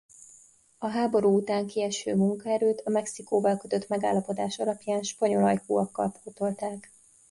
A 0.77 0.87
háború 0.87 1.35
után 1.35 1.67
kieső 1.67 2.15
munkaerőt 2.15 2.81
a 2.85 2.89
Mexikóval 2.89 3.57
kötött 3.57 3.87
megállapodás 3.87 4.57
alapján 4.59 5.01
spanyol 5.01 5.43
ajkúakkal 5.43 6.13
pótolták. 6.23 6.91